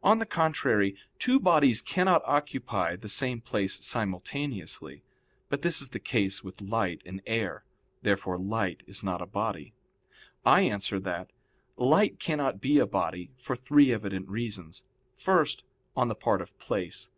On 0.00 0.20
the 0.20 0.26
contrary, 0.26 0.96
Two 1.18 1.40
bodies 1.40 1.82
cannot 1.82 2.22
occupy 2.24 2.94
the 2.94 3.08
same 3.08 3.40
place 3.40 3.84
simultaneously. 3.84 5.02
But 5.48 5.62
this 5.62 5.82
is 5.82 5.88
the 5.88 5.98
case 5.98 6.44
with 6.44 6.60
light 6.62 7.02
and 7.04 7.20
air. 7.26 7.64
Therefore 8.00 8.38
light 8.38 8.84
is 8.86 9.02
not 9.02 9.20
a 9.20 9.26
body. 9.26 9.74
I 10.44 10.60
answer 10.60 11.00
that, 11.00 11.32
Light 11.76 12.20
cannot 12.20 12.60
be 12.60 12.78
a 12.78 12.86
body, 12.86 13.32
for 13.36 13.56
three 13.56 13.92
evident 13.92 14.28
reasons. 14.28 14.84
First, 15.16 15.64
on 15.96 16.06
the 16.06 16.14
part 16.14 16.40
of 16.40 16.56
place. 16.60 17.10